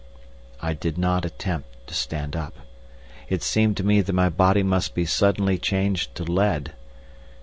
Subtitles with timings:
[0.63, 2.55] I did not attempt to stand up.
[3.29, 6.73] It seemed to me that my body must be suddenly changed to lead.